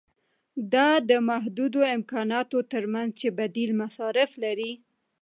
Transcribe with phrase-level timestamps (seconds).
[0.73, 4.71] دا د محدودو امکاناتو ترمنځ چې بدیل مصارف لري.